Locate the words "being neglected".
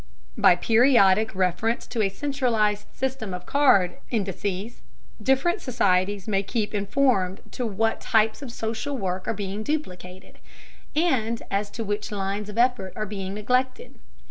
13.05-13.99